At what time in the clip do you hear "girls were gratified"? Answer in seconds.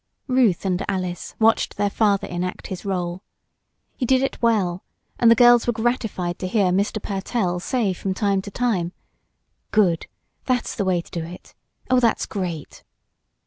5.35-6.39